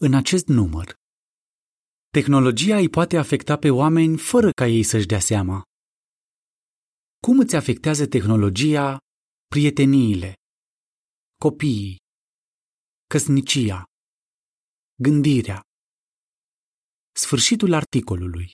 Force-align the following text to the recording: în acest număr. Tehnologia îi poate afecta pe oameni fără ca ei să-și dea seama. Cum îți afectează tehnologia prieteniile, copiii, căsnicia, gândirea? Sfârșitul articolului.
în 0.00 0.14
acest 0.14 0.46
număr. 0.46 0.94
Tehnologia 2.08 2.76
îi 2.76 2.88
poate 2.88 3.16
afecta 3.16 3.56
pe 3.56 3.70
oameni 3.70 4.18
fără 4.18 4.50
ca 4.50 4.66
ei 4.66 4.82
să-și 4.82 5.06
dea 5.06 5.20
seama. 5.20 5.62
Cum 7.26 7.38
îți 7.38 7.56
afectează 7.56 8.06
tehnologia 8.06 8.98
prieteniile, 9.46 10.32
copiii, 11.40 11.96
căsnicia, 13.06 13.82
gândirea? 15.02 15.60
Sfârșitul 17.12 17.72
articolului. 17.72 18.50